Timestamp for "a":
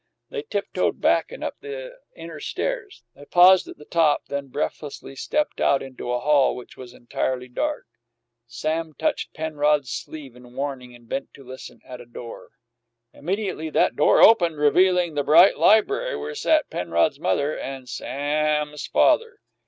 6.11-6.19, 12.01-12.07